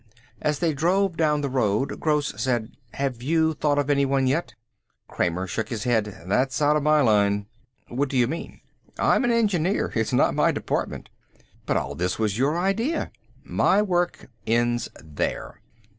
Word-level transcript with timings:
As 0.41 0.57
they 0.57 0.73
drove 0.73 1.15
down 1.15 1.41
the 1.41 1.47
road, 1.51 1.99
Gross 1.99 2.33
said, 2.35 2.71
"Have 2.95 3.21
you 3.21 3.53
thought 3.53 3.77
of 3.77 3.87
anyone 3.87 4.25
yet?" 4.25 4.55
Kramer 5.07 5.45
shook 5.45 5.69
his 5.69 5.83
head. 5.83 6.23
"That's 6.25 6.59
out 6.59 6.75
of 6.75 6.81
my 6.81 7.01
line." 7.01 7.45
"What 7.87 8.09
do 8.09 8.17
you 8.17 8.25
mean?" 8.25 8.61
"I'm 8.97 9.23
an 9.23 9.31
engineer. 9.31 9.91
It's 9.93 10.11
not 10.11 10.29
in 10.29 10.37
my 10.37 10.51
department." 10.53 11.09
"But 11.67 11.77
all 11.77 11.93
this 11.93 12.17
was 12.17 12.35
your 12.35 12.57
idea." 12.57 13.11
"My 13.45 13.83
work 13.83 14.25
ends 14.47 14.89
there." 15.03 15.61